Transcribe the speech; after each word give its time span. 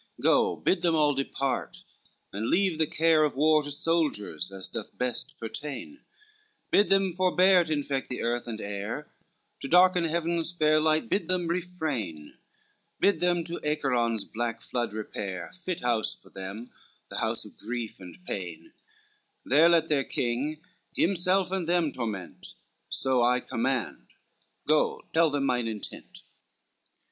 LIX 0.17 0.23
"Go 0.23 0.55
bid 0.55 0.81
them 0.81 0.95
all 0.95 1.13
depart, 1.13 1.83
and 2.33 2.47
leave 2.49 2.79
the 2.79 2.87
care 2.87 3.23
Of 3.23 3.35
war 3.35 3.61
to 3.61 3.69
soldiers, 3.69 4.51
as 4.51 4.67
doth 4.67 4.97
best 4.97 5.35
pertain: 5.39 5.99
Bid 6.71 6.89
them 6.89 7.13
forbear 7.13 7.63
to 7.63 7.71
infect 7.71 8.09
the 8.09 8.23
earth 8.23 8.47
and 8.47 8.59
air; 8.59 9.11
To 9.59 9.67
darken 9.67 10.05
heaven's 10.05 10.51
fair 10.51 10.81
light, 10.81 11.07
bid 11.07 11.27
them 11.27 11.45
refrain; 11.47 12.35
Bid 12.99 13.19
them 13.19 13.43
to 13.43 13.59
Acheron's 13.63 14.25
black 14.25 14.63
flood 14.63 14.91
repair, 14.91 15.51
Fit 15.63 15.81
house 15.81 16.15
for 16.15 16.31
them, 16.31 16.71
the 17.09 17.19
house 17.19 17.45
of 17.45 17.55
grief 17.55 17.99
and 17.99 18.17
pain: 18.25 18.73
There 19.45 19.69
let 19.69 19.87
their 19.87 20.03
king 20.03 20.63
himself 20.95 21.51
and 21.51 21.67
them 21.69 21.91
torment, 21.93 22.55
So 22.89 23.21
I 23.21 23.39
command, 23.39 24.07
go 24.67 25.03
tell 25.13 25.29
them 25.29 25.45
mine 25.45 25.67
intent." 25.67 26.23